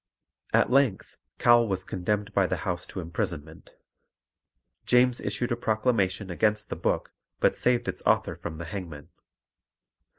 [0.51, 3.69] At length Cowell was condemned by the House to imprisonment;
[4.83, 9.09] James issued a proclamation against the book, but saved its author from the hangman.